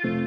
Primera 0.00 0.22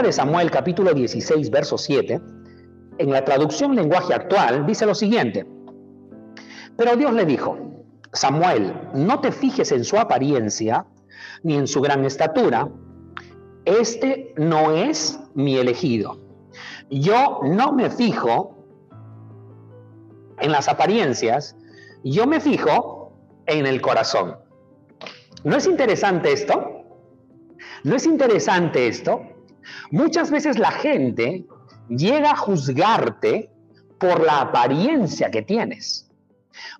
de 0.00 0.12
Samuel 0.12 0.52
capítulo 0.52 0.94
16, 0.94 1.50
verso 1.50 1.76
7, 1.76 2.20
en 2.98 3.10
la 3.10 3.24
traducción 3.24 3.74
lenguaje 3.74 4.14
actual, 4.14 4.64
dice 4.64 4.86
lo 4.86 4.94
siguiente. 4.94 5.44
Pero 6.76 6.94
Dios 6.94 7.12
le 7.12 7.26
dijo, 7.26 7.58
Samuel, 8.12 8.72
no 8.94 9.18
te 9.20 9.32
fijes 9.32 9.72
en 9.72 9.82
su 9.82 9.98
apariencia 9.98 10.86
ni 11.42 11.56
en 11.56 11.66
su 11.66 11.80
gran 11.80 12.04
estatura. 12.04 12.68
Este 13.64 14.32
no 14.36 14.70
es 14.70 15.18
mi 15.34 15.56
elegido. 15.56 16.25
Yo 16.90 17.40
no 17.42 17.72
me 17.72 17.90
fijo 17.90 18.56
en 20.38 20.52
las 20.52 20.68
apariencias, 20.68 21.56
yo 22.04 22.26
me 22.26 22.40
fijo 22.40 23.12
en 23.46 23.66
el 23.66 23.80
corazón. 23.80 24.36
¿No 25.44 25.56
es 25.56 25.66
interesante 25.66 26.32
esto? 26.32 26.84
¿No 27.84 27.96
es 27.96 28.06
interesante 28.06 28.86
esto? 28.88 29.22
Muchas 29.90 30.30
veces 30.30 30.58
la 30.58 30.70
gente 30.70 31.46
llega 31.88 32.32
a 32.32 32.36
juzgarte 32.36 33.50
por 33.98 34.24
la 34.24 34.40
apariencia 34.40 35.30
que 35.30 35.42
tienes. 35.42 36.10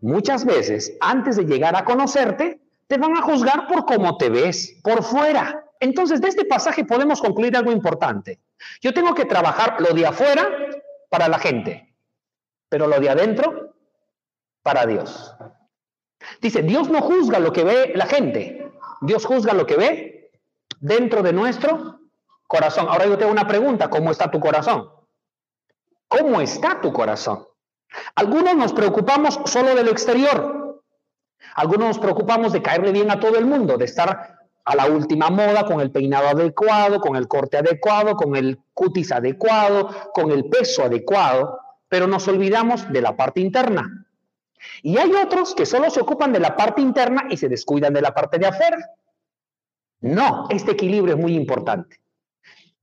Muchas 0.00 0.44
veces, 0.44 0.96
antes 1.00 1.36
de 1.36 1.44
llegar 1.44 1.76
a 1.76 1.84
conocerte, 1.84 2.60
te 2.86 2.98
van 2.98 3.16
a 3.16 3.22
juzgar 3.22 3.66
por 3.66 3.84
cómo 3.84 4.16
te 4.16 4.30
ves 4.30 4.78
por 4.82 5.02
fuera. 5.02 5.64
Entonces, 5.80 6.20
de 6.20 6.28
este 6.28 6.44
pasaje 6.44 6.84
podemos 6.84 7.20
concluir 7.20 7.56
algo 7.56 7.72
importante. 7.72 8.40
Yo 8.80 8.92
tengo 8.92 9.14
que 9.14 9.24
trabajar 9.24 9.80
lo 9.80 9.92
de 9.92 10.06
afuera 10.06 10.48
para 11.08 11.28
la 11.28 11.38
gente, 11.38 11.94
pero 12.68 12.86
lo 12.86 12.98
de 13.00 13.10
adentro 13.10 13.74
para 14.62 14.86
Dios. 14.86 15.34
Dice, 16.40 16.62
Dios 16.62 16.88
no 16.88 17.00
juzga 17.00 17.38
lo 17.38 17.52
que 17.52 17.64
ve 17.64 17.92
la 17.94 18.06
gente, 18.06 18.72
Dios 19.00 19.24
juzga 19.24 19.52
lo 19.52 19.66
que 19.66 19.76
ve 19.76 20.30
dentro 20.80 21.22
de 21.22 21.32
nuestro 21.32 22.00
corazón. 22.46 22.88
Ahora 22.88 23.06
yo 23.06 23.18
tengo 23.18 23.32
una 23.32 23.46
pregunta, 23.46 23.88
¿cómo 23.88 24.10
está 24.10 24.30
tu 24.30 24.40
corazón? 24.40 24.90
¿Cómo 26.08 26.40
está 26.40 26.80
tu 26.80 26.92
corazón? 26.92 27.46
Algunos 28.14 28.56
nos 28.56 28.72
preocupamos 28.72 29.40
solo 29.46 29.74
de 29.74 29.84
lo 29.84 29.90
exterior. 29.90 30.82
Algunos 31.54 31.88
nos 31.88 31.98
preocupamos 31.98 32.52
de 32.52 32.62
caerle 32.62 32.92
bien 32.92 33.10
a 33.10 33.20
todo 33.20 33.36
el 33.38 33.46
mundo, 33.46 33.78
de 33.78 33.86
estar 33.86 34.35
a 34.66 34.74
la 34.74 34.86
última 34.86 35.30
moda, 35.30 35.64
con 35.64 35.80
el 35.80 35.92
peinado 35.92 36.28
adecuado, 36.28 37.00
con 37.00 37.16
el 37.16 37.28
corte 37.28 37.56
adecuado, 37.56 38.16
con 38.16 38.34
el 38.34 38.58
cutis 38.74 39.12
adecuado, 39.12 40.10
con 40.12 40.32
el 40.32 40.46
peso 40.46 40.82
adecuado, 40.82 41.58
pero 41.88 42.08
nos 42.08 42.26
olvidamos 42.26 42.92
de 42.92 43.00
la 43.00 43.16
parte 43.16 43.40
interna. 43.40 44.06
Y 44.82 44.98
hay 44.98 45.12
otros 45.12 45.54
que 45.54 45.66
solo 45.66 45.88
se 45.88 46.00
ocupan 46.00 46.32
de 46.32 46.40
la 46.40 46.56
parte 46.56 46.82
interna 46.82 47.26
y 47.30 47.36
se 47.36 47.48
descuidan 47.48 47.94
de 47.94 48.02
la 48.02 48.12
parte 48.12 48.38
de 48.38 48.46
afuera. 48.46 48.78
No, 50.00 50.48
este 50.50 50.72
equilibrio 50.72 51.14
es 51.14 51.20
muy 51.20 51.34
importante. 51.34 52.00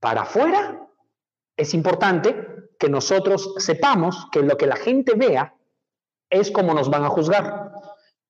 Para 0.00 0.22
afuera 0.22 0.88
es 1.54 1.74
importante 1.74 2.48
que 2.78 2.88
nosotros 2.88 3.54
sepamos 3.58 4.26
que 4.32 4.42
lo 4.42 4.56
que 4.56 4.66
la 4.66 4.76
gente 4.76 5.14
vea 5.14 5.54
es 6.30 6.50
como 6.50 6.72
nos 6.72 6.88
van 6.88 7.04
a 7.04 7.10
juzgar. 7.10 7.72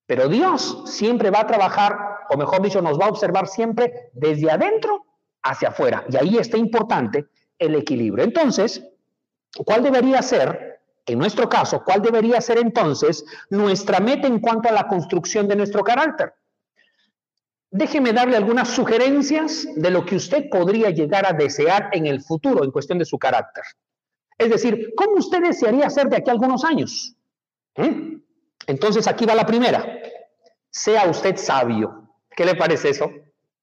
Pero 0.06 0.28
Dios 0.28 0.82
siempre 0.86 1.30
va 1.30 1.40
a 1.40 1.46
trabajar, 1.46 2.13
o 2.30 2.36
mejor 2.36 2.62
dicho, 2.62 2.80
nos 2.82 2.98
va 2.98 3.06
a 3.06 3.10
observar 3.10 3.46
siempre 3.48 4.10
desde 4.12 4.50
adentro 4.50 5.04
hacia 5.42 5.68
afuera. 5.68 6.04
Y 6.08 6.16
ahí 6.16 6.38
está 6.38 6.56
importante 6.56 7.26
el 7.58 7.74
equilibrio. 7.74 8.24
Entonces, 8.24 8.82
¿cuál 9.64 9.82
debería 9.82 10.22
ser, 10.22 10.80
en 11.06 11.18
nuestro 11.18 11.48
caso, 11.48 11.82
cuál 11.84 12.02
debería 12.02 12.40
ser 12.40 12.58
entonces 12.58 13.24
nuestra 13.50 14.00
meta 14.00 14.26
en 14.26 14.40
cuanto 14.40 14.68
a 14.68 14.72
la 14.72 14.88
construcción 14.88 15.46
de 15.48 15.56
nuestro 15.56 15.84
carácter? 15.84 16.32
Déjeme 17.70 18.12
darle 18.12 18.36
algunas 18.36 18.68
sugerencias 18.68 19.66
de 19.74 19.90
lo 19.90 20.06
que 20.06 20.16
usted 20.16 20.48
podría 20.48 20.90
llegar 20.90 21.26
a 21.26 21.32
desear 21.32 21.90
en 21.92 22.06
el 22.06 22.22
futuro 22.22 22.62
en 22.62 22.70
cuestión 22.70 22.98
de 22.98 23.04
su 23.04 23.18
carácter. 23.18 23.64
Es 24.38 24.50
decir, 24.50 24.92
¿cómo 24.96 25.16
usted 25.16 25.42
desearía 25.42 25.90
ser 25.90 26.08
de 26.08 26.16
aquí 26.16 26.30
a 26.30 26.32
algunos 26.32 26.64
años? 26.64 27.16
¿Mm? 27.76 28.18
Entonces 28.66 29.06
aquí 29.06 29.26
va 29.26 29.34
la 29.34 29.46
primera. 29.46 29.84
Sea 30.70 31.08
usted 31.08 31.36
sabio. 31.36 32.03
¿Qué 32.36 32.44
le 32.44 32.54
parece 32.54 32.90
eso? 32.90 33.10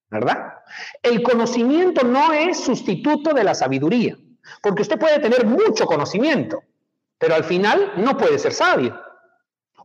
¿Verdad? 0.10 0.56
El 1.02 1.24
conocimiento 1.24 2.04
no 2.04 2.34
es 2.34 2.60
sustituto 2.60 3.34
de 3.34 3.44
la 3.44 3.56
sabiduría, 3.56 4.18
porque 4.62 4.82
usted 4.82 5.00
puede 5.00 5.20
tener 5.20 5.46
mucho 5.46 5.86
conocimiento, 5.86 6.64
pero 7.18 7.36
al 7.36 7.44
final 7.44 7.94
no 7.98 8.18
puede 8.18 8.38
ser 8.38 8.54
sabio. 8.54 9.00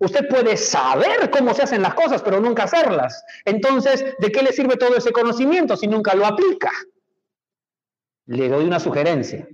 Usted 0.00 0.28
puede 0.28 0.56
saber 0.56 1.30
cómo 1.30 1.54
se 1.54 1.62
hacen 1.62 1.80
las 1.82 1.94
cosas, 1.94 2.22
pero 2.22 2.40
nunca 2.40 2.64
hacerlas. 2.64 3.24
Entonces, 3.44 4.04
¿de 4.18 4.30
qué 4.30 4.42
le 4.42 4.52
sirve 4.52 4.76
todo 4.76 4.94
ese 4.96 5.12
conocimiento 5.12 5.76
si 5.76 5.86
nunca 5.86 6.14
lo 6.14 6.26
aplica? 6.26 6.70
Le 8.26 8.48
doy 8.48 8.64
una 8.64 8.80
sugerencia. 8.80 9.48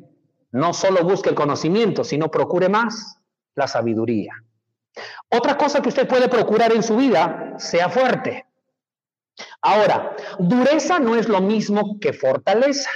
No 0.50 0.74
solo 0.74 1.04
busque 1.04 1.30
el 1.30 1.34
conocimiento, 1.34 2.02
sino 2.02 2.30
procure 2.30 2.68
más 2.68 3.18
la 3.54 3.68
sabiduría. 3.68 4.34
Otra 5.28 5.56
cosa 5.56 5.80
que 5.80 5.88
usted 5.88 6.08
puede 6.08 6.28
procurar 6.28 6.72
en 6.72 6.82
su 6.82 6.96
vida, 6.96 7.54
sea 7.58 7.88
fuerte. 7.88 8.46
Ahora, 9.62 10.16
dureza 10.40 10.98
no 10.98 11.14
es 11.14 11.28
lo 11.28 11.40
mismo 11.40 11.98
que 12.00 12.12
fortaleza. 12.12 12.90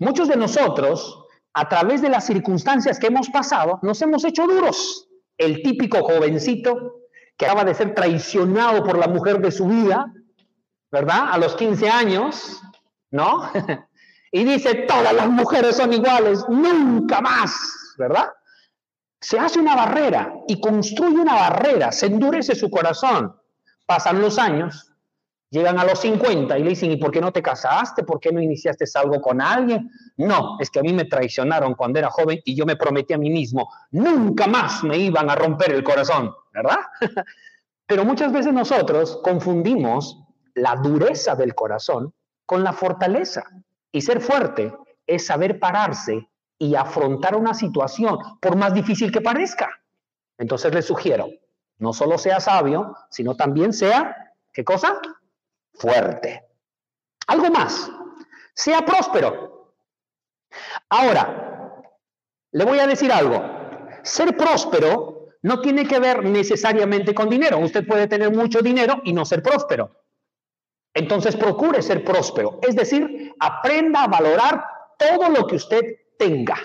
Muchos 0.00 0.28
de 0.28 0.36
nosotros, 0.36 1.24
a 1.54 1.68
través 1.68 2.02
de 2.02 2.08
las 2.08 2.26
circunstancias 2.26 2.98
que 2.98 3.06
hemos 3.06 3.30
pasado, 3.30 3.78
nos 3.82 4.02
hemos 4.02 4.24
hecho 4.24 4.46
duros 4.46 5.08
el 5.38 5.62
típico 5.62 6.02
jovencito 6.02 7.02
que 7.36 7.46
acaba 7.46 7.64
de 7.64 7.74
ser 7.74 7.94
traicionado 7.94 8.82
por 8.82 8.98
la 8.98 9.06
mujer 9.06 9.38
de 9.40 9.52
su 9.52 9.66
vida, 9.66 10.12
¿verdad? 10.90 11.28
A 11.30 11.38
los 11.38 11.54
15 11.54 11.88
años, 11.88 12.60
¿no? 13.12 13.48
y 14.32 14.42
dice, 14.42 14.86
todas 14.88 15.12
las 15.12 15.28
mujeres 15.28 15.76
son 15.76 15.92
iguales, 15.92 16.44
nunca 16.48 17.20
más, 17.20 17.94
¿verdad? 17.96 18.28
Se 19.20 19.38
hace 19.38 19.60
una 19.60 19.76
barrera 19.76 20.32
y 20.48 20.60
construye 20.60 21.16
una 21.16 21.34
barrera, 21.34 21.92
se 21.92 22.06
endurece 22.06 22.56
su 22.56 22.70
corazón. 22.70 23.36
Pasan 23.86 24.20
los 24.20 24.38
años 24.38 24.85
Llegan 25.56 25.78
a 25.78 25.84
los 25.84 26.00
50 26.00 26.58
y 26.58 26.62
le 26.62 26.68
dicen, 26.68 26.90
¿y 26.90 26.98
por 26.98 27.10
qué 27.10 27.18
no 27.18 27.32
te 27.32 27.40
casaste? 27.40 28.02
¿Por 28.02 28.20
qué 28.20 28.30
no 28.30 28.42
iniciaste 28.42 28.84
algo 28.94 29.22
con 29.22 29.40
alguien? 29.40 29.90
No, 30.18 30.58
es 30.60 30.68
que 30.68 30.80
a 30.80 30.82
mí 30.82 30.92
me 30.92 31.06
traicionaron 31.06 31.72
cuando 31.72 31.98
era 31.98 32.10
joven 32.10 32.40
y 32.44 32.54
yo 32.54 32.66
me 32.66 32.76
prometí 32.76 33.14
a 33.14 33.18
mí 33.18 33.30
mismo, 33.30 33.72
nunca 33.92 34.46
más 34.48 34.84
me 34.84 34.98
iban 34.98 35.30
a 35.30 35.34
romper 35.34 35.72
el 35.72 35.82
corazón, 35.82 36.30
¿verdad? 36.52 36.76
Pero 37.86 38.04
muchas 38.04 38.34
veces 38.34 38.52
nosotros 38.52 39.18
confundimos 39.24 40.20
la 40.56 40.76
dureza 40.76 41.34
del 41.34 41.54
corazón 41.54 42.12
con 42.44 42.62
la 42.62 42.74
fortaleza. 42.74 43.44
Y 43.90 44.02
ser 44.02 44.20
fuerte 44.20 44.74
es 45.06 45.24
saber 45.24 45.58
pararse 45.58 46.28
y 46.58 46.74
afrontar 46.74 47.34
una 47.34 47.54
situación, 47.54 48.18
por 48.42 48.56
más 48.56 48.74
difícil 48.74 49.10
que 49.10 49.22
parezca. 49.22 49.70
Entonces 50.36 50.74
les 50.74 50.84
sugiero, 50.84 51.28
no 51.78 51.94
solo 51.94 52.18
sea 52.18 52.40
sabio, 52.40 52.94
sino 53.08 53.36
también 53.36 53.72
sea, 53.72 54.34
¿qué 54.52 54.62
cosa? 54.62 55.00
Fuerte. 55.78 56.44
Algo 57.26 57.50
más, 57.50 57.90
sea 58.54 58.84
próspero. 58.84 59.74
Ahora, 60.88 61.82
le 62.52 62.64
voy 62.64 62.78
a 62.78 62.86
decir 62.86 63.12
algo. 63.12 63.42
Ser 64.02 64.36
próspero 64.36 65.28
no 65.42 65.60
tiene 65.60 65.86
que 65.86 65.98
ver 65.98 66.24
necesariamente 66.24 67.14
con 67.14 67.28
dinero. 67.28 67.58
Usted 67.58 67.86
puede 67.86 68.06
tener 68.06 68.32
mucho 68.32 68.60
dinero 68.60 69.00
y 69.04 69.12
no 69.12 69.24
ser 69.24 69.42
próspero. 69.42 70.04
Entonces 70.94 71.36
procure 71.36 71.82
ser 71.82 72.04
próspero. 72.04 72.58
Es 72.62 72.74
decir, 72.74 73.34
aprenda 73.38 74.04
a 74.04 74.08
valorar 74.08 74.64
todo 74.98 75.28
lo 75.28 75.46
que 75.46 75.56
usted 75.56 75.82
tenga. 76.18 76.56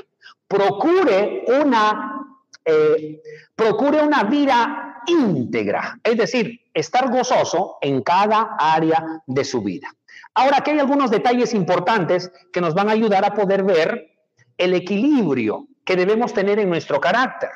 Procure 0.48 1.44
una, 1.62 2.38
eh, 2.64 3.22
procure 3.56 4.02
una 4.02 4.24
vida 4.24 5.02
íntegra. 5.08 6.00
Es 6.04 6.18
decir, 6.18 6.61
estar 6.74 7.12
gozoso 7.12 7.78
en 7.82 8.02
cada 8.02 8.56
área 8.58 9.22
de 9.26 9.44
su 9.44 9.62
vida. 9.62 9.88
Ahora, 10.34 10.58
aquí 10.60 10.72
hay 10.72 10.80
algunos 10.80 11.12
detalles 11.12 11.54
importantes 11.54 12.32
que 12.54 12.62
nos 12.62 12.74
van 12.74 12.90
a 12.90 12.94
ayudar 12.94 13.26
a 13.26 13.34
poder 13.34 13.64
ver 13.64 14.12
el 14.58 14.74
equilibrio 14.74 15.68
que 15.84 15.96
debemos 15.96 16.34
tener 16.34 16.60
en 16.60 16.70
nuestro 16.70 17.02
carácter. 17.02 17.50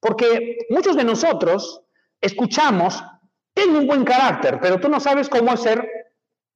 Porque 0.00 0.58
muchos 0.70 0.96
de 0.96 1.04
nosotros 1.04 1.82
escuchamos, 2.20 3.02
tengo 3.52 3.78
un 3.78 3.86
buen 3.86 4.04
carácter, 4.04 4.58
pero 4.60 4.80
tú 4.80 4.88
no 4.88 5.00
sabes 5.00 5.28
cómo 5.28 5.54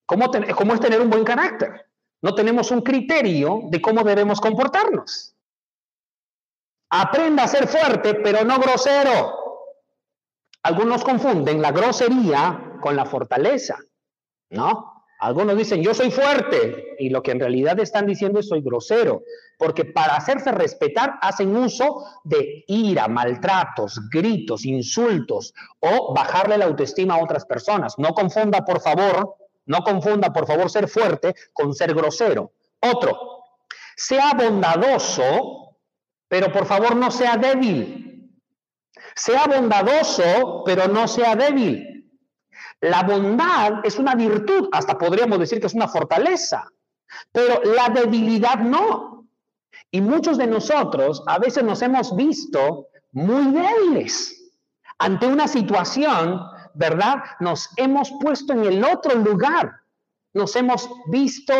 cómo, 0.07 0.31
cómo 0.57 0.75
es 0.75 0.81
tener 0.81 1.01
un 1.01 1.11
buen 1.11 1.25
carácter. 1.25 1.87
No 2.23 2.35
tenemos 2.35 2.71
un 2.71 2.83
criterio 2.83 3.63
de 3.69 3.81
cómo 3.81 4.03
debemos 4.03 4.41
comportarnos. 4.41 5.35
Aprenda 6.91 7.45
a 7.45 7.49
ser 7.49 7.69
fuerte, 7.69 8.15
pero 8.15 8.45
no 8.45 8.59
grosero. 8.59 9.40
Algunos 10.63 11.05
confunden 11.05 11.63
la 11.63 11.73
grosería 11.73 12.77
con 12.81 12.97
la 12.97 13.07
fortaleza, 13.07 13.79
¿no? 14.51 15.05
Algunos 15.21 15.57
dicen, 15.57 15.83
yo 15.83 15.93
soy 15.93 16.11
fuerte, 16.11 16.97
y 16.99 17.11
lo 17.11 17.23
que 17.23 17.33
en 17.33 17.41
realidad 17.41 17.79
están 17.79 18.07
diciendo 18.07 18.41
es 18.41 18.49
soy 18.49 18.63
grosero, 18.63 19.23
porque 19.59 19.85
para 19.85 20.17
hacerse 20.17 20.51
respetar 20.51 21.19
hacen 21.21 21.55
uso 21.55 22.05
de 22.25 22.65
ira, 22.67 23.07
maltratos, 23.07 24.01
gritos, 24.11 24.65
insultos 24.65 25.53
o 25.79 26.15
bajarle 26.15 26.57
la 26.57 26.65
autoestima 26.65 27.15
a 27.17 27.23
otras 27.23 27.45
personas. 27.45 27.99
No 27.99 28.15
confunda, 28.15 28.65
por 28.65 28.81
favor, 28.81 29.37
no 29.67 29.81
confunda, 29.83 30.33
por 30.33 30.47
favor, 30.47 30.71
ser 30.71 30.89
fuerte 30.89 31.35
con 31.53 31.75
ser 31.75 31.95
grosero. 31.95 32.53
Otro, 32.81 33.19
sea 33.95 34.33
bondadoso, 34.33 35.77
pero 36.29 36.51
por 36.51 36.65
favor 36.65 36.97
no 36.97 37.11
sea 37.11 37.37
débil. 37.37 38.10
Sea 39.21 39.47
bondadoso, 39.47 40.63
pero 40.65 40.89
no 40.89 41.07
sea 41.07 41.37
débil. 41.37 42.11
La 42.81 43.03
bondad 43.03 43.85
es 43.85 43.99
una 43.99 44.15
virtud, 44.15 44.71
hasta 44.73 44.97
podríamos 44.97 45.39
decir 45.39 45.61
que 45.61 45.67
es 45.67 45.75
una 45.75 45.89
fortaleza, 45.89 46.67
pero 47.31 47.61
la 47.63 47.91
debilidad 47.91 48.61
no. 48.61 49.29
Y 49.91 50.01
muchos 50.01 50.39
de 50.39 50.47
nosotros 50.47 51.23
a 51.27 51.39
veces 51.39 51.63
nos 51.63 51.83
hemos 51.83 52.17
visto 52.17 52.87
muy 53.13 53.53
débiles 53.53 54.55
ante 54.97 55.27
una 55.27 55.49
situación, 55.49 56.41
¿verdad? 56.73 57.17
Nos 57.41 57.69
hemos 57.77 58.11
puesto 58.23 58.55
en 58.55 58.65
el 58.65 58.83
otro 58.83 59.17
lugar, 59.17 59.83
nos 60.33 60.57
hemos 60.57 60.89
visto 61.09 61.55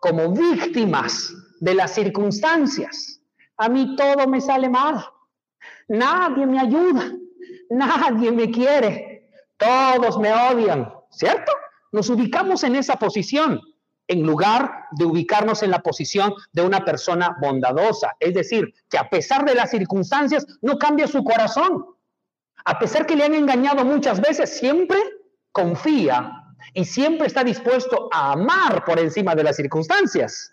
como 0.00 0.30
víctimas 0.30 1.30
de 1.60 1.74
las 1.74 1.92
circunstancias. 1.92 3.20
A 3.58 3.68
mí 3.68 3.96
todo 3.96 4.26
me 4.26 4.40
sale 4.40 4.70
mal, 4.70 5.04
nadie 5.88 6.46
me 6.46 6.60
ayuda, 6.60 7.12
nadie 7.70 8.32
me 8.32 8.50
quiere, 8.50 9.28
todos 9.56 10.18
me 10.18 10.32
odian, 10.32 10.92
¿cierto? 11.10 11.52
Nos 11.92 12.08
ubicamos 12.08 12.64
en 12.64 12.76
esa 12.76 12.96
posición 12.96 13.60
en 14.08 14.22
lugar 14.22 14.86
de 14.92 15.04
ubicarnos 15.04 15.62
en 15.62 15.70
la 15.70 15.80
posición 15.80 16.34
de 16.52 16.62
una 16.62 16.84
persona 16.84 17.36
bondadosa. 17.40 18.16
Es 18.20 18.34
decir, 18.34 18.74
que 18.90 18.98
a 18.98 19.08
pesar 19.08 19.44
de 19.44 19.54
las 19.54 19.70
circunstancias 19.70 20.46
no 20.60 20.78
cambia 20.78 21.06
su 21.06 21.22
corazón. 21.24 21.86
A 22.64 22.78
pesar 22.78 23.06
que 23.06 23.16
le 23.16 23.24
han 23.24 23.34
engañado 23.34 23.84
muchas 23.84 24.20
veces, 24.20 24.50
siempre 24.58 24.98
confía 25.50 26.32
y 26.74 26.84
siempre 26.84 27.26
está 27.26 27.42
dispuesto 27.42 28.08
a 28.12 28.32
amar 28.32 28.84
por 28.84 28.98
encima 28.98 29.34
de 29.34 29.44
las 29.44 29.56
circunstancias. 29.56 30.52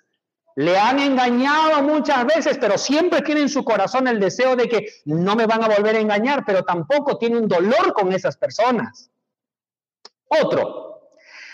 Le 0.56 0.78
han 0.78 1.00
engañado 1.00 1.82
muchas 1.84 2.26
veces, 2.26 2.58
pero 2.60 2.78
siempre 2.78 3.22
tiene 3.22 3.42
en 3.42 3.50
su 3.50 3.64
corazón 3.64 4.08
el 4.08 4.20
deseo 4.20 4.56
de 4.56 4.68
que 4.68 4.88
no 5.06 5.36
me 5.36 5.46
van 5.46 5.64
a 5.64 5.70
volver 5.70 5.96
a 5.96 6.00
engañar, 6.00 6.44
pero 6.46 6.64
tampoco 6.64 7.18
tiene 7.18 7.38
un 7.38 7.48
dolor 7.48 7.94
con 7.94 8.12
esas 8.12 8.36
personas. 8.38 9.10
Otro, 10.28 11.02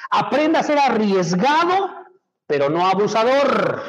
aprenda 0.09 0.59
a 0.59 0.63
ser 0.63 0.79
arriesgado, 0.79 2.05
pero 2.47 2.69
no 2.69 2.85
abusador. 2.87 3.83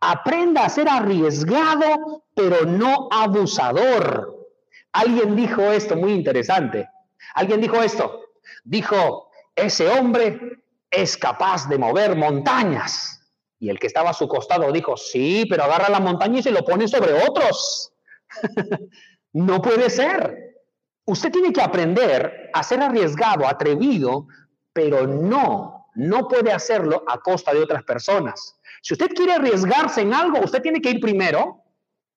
Aprenda 0.00 0.64
a 0.64 0.68
ser 0.68 0.88
arriesgado, 0.88 2.24
pero 2.34 2.64
no 2.64 3.08
abusador. 3.10 4.36
Alguien 4.92 5.36
dijo 5.36 5.62
esto 5.62 5.96
muy 5.96 6.12
interesante. 6.12 6.88
Alguien 7.34 7.60
dijo 7.60 7.82
esto. 7.82 8.22
Dijo, 8.64 9.30
ese 9.54 9.88
hombre 9.88 10.62
es 10.90 11.16
capaz 11.16 11.68
de 11.68 11.78
mover 11.78 12.16
montañas. 12.16 13.15
Y 13.58 13.70
el 13.70 13.78
que 13.78 13.86
estaba 13.86 14.10
a 14.10 14.14
su 14.14 14.28
costado 14.28 14.70
dijo, 14.72 14.96
sí, 14.96 15.46
pero 15.48 15.64
agarra 15.64 15.88
la 15.88 16.00
montaña 16.00 16.40
y 16.40 16.42
se 16.42 16.50
lo 16.50 16.64
pone 16.64 16.88
sobre 16.88 17.14
otros. 17.14 17.92
no 19.32 19.62
puede 19.62 19.88
ser. 19.90 20.56
Usted 21.06 21.30
tiene 21.30 21.52
que 21.52 21.62
aprender 21.62 22.50
a 22.52 22.62
ser 22.62 22.82
arriesgado, 22.82 23.46
atrevido, 23.46 24.26
pero 24.72 25.06
no, 25.06 25.86
no 25.94 26.28
puede 26.28 26.52
hacerlo 26.52 27.04
a 27.08 27.18
costa 27.18 27.54
de 27.54 27.62
otras 27.62 27.82
personas. 27.84 28.58
Si 28.82 28.94
usted 28.94 29.08
quiere 29.08 29.32
arriesgarse 29.32 30.02
en 30.02 30.12
algo, 30.12 30.40
usted 30.40 30.60
tiene 30.60 30.80
que 30.80 30.90
ir 30.90 31.00
primero, 31.00 31.62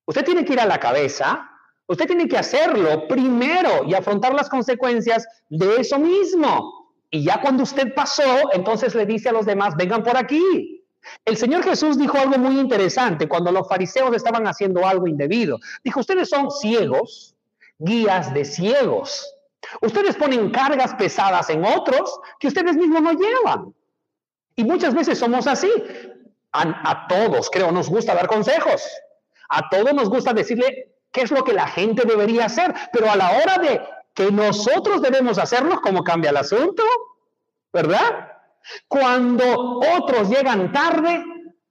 usted 0.05 0.25
tiene 0.25 0.43
que 0.43 0.53
ir 0.53 0.59
a 0.59 0.65
la 0.65 0.79
cabeza, 0.79 1.49
usted 1.87 2.05
tiene 2.05 2.27
que 2.27 2.37
hacerlo 2.37 3.07
primero 3.07 3.85
y 3.85 3.93
afrontar 3.93 4.33
las 4.33 4.49
consecuencias 4.49 5.25
de 5.49 5.77
eso 5.77 5.97
mismo. 5.97 6.95
Y 7.09 7.23
ya 7.23 7.41
cuando 7.41 7.63
usted 7.63 7.93
pasó, 7.95 8.51
entonces 8.53 8.93
le 8.93 9.05
dice 9.05 9.29
a 9.29 9.33
los 9.33 9.45
demás, 9.45 9.75
vengan 9.75 10.03
por 10.03 10.17
aquí, 10.17 10.78
el 11.25 11.37
Señor 11.37 11.63
Jesús 11.63 11.97
dijo 11.97 12.17
algo 12.17 12.37
muy 12.37 12.59
interesante 12.59 13.27
cuando 13.27 13.51
los 13.51 13.67
fariseos 13.67 14.15
estaban 14.15 14.47
haciendo 14.47 14.85
algo 14.85 15.07
indebido. 15.07 15.59
Dijo, 15.83 15.99
ustedes 15.99 16.29
son 16.29 16.51
ciegos, 16.51 17.35
guías 17.77 18.33
de 18.33 18.45
ciegos. 18.45 19.35
Ustedes 19.81 20.15
ponen 20.15 20.49
cargas 20.51 20.93
pesadas 20.95 21.49
en 21.49 21.63
otros 21.65 22.19
que 22.39 22.47
ustedes 22.47 22.75
mismos 22.75 23.01
no 23.01 23.13
llevan. 23.13 23.73
Y 24.55 24.63
muchas 24.63 24.93
veces 24.93 25.17
somos 25.19 25.47
así. 25.47 25.71
A, 26.51 27.07
todos, 27.07 27.49
creo, 27.51 27.71
nos 27.71 27.89
gusta 27.89 28.15
dar 28.15 28.27
consejos. 28.27 28.81
A 29.49 29.69
todos 29.69 29.93
nos 29.93 30.09
gusta 30.09 30.33
decirle 30.33 30.95
qué 31.11 31.21
es 31.21 31.31
lo 31.31 31.43
que 31.43 31.53
la 31.53 31.67
gente 31.67 32.03
debería 32.05 32.45
hacer. 32.45 32.73
Pero 32.91 33.09
a 33.09 33.15
la 33.15 33.31
hora 33.37 33.57
de 33.59 33.81
que 34.13 34.31
nosotros 34.31 35.01
debemos 35.01 35.37
hacerlo, 35.37 35.79
¿cómo 35.81 36.03
cambia 36.03 36.31
el 36.31 36.37
asunto? 36.37 36.83
¿Verdad? 37.71 38.28
Cuando 38.87 39.79
otros 39.97 40.29
llegan 40.29 40.71
tarde, 40.71 41.23